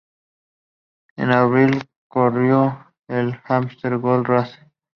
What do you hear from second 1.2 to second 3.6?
abril, corrió en la